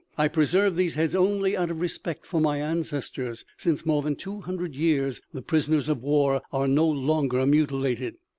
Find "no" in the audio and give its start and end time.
6.67-6.87